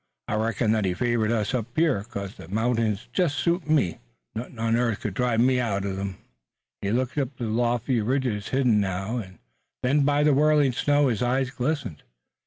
[0.27, 3.99] I reckon that He favored us up here, 'cause the mountings jest suit me.
[4.33, 6.17] Nuthin' on earth could drive me out uv 'em."
[6.81, 9.37] He looked up at the lofty ridges hidden now and
[9.83, 12.01] then by the whirling snow, and his eyes glistened.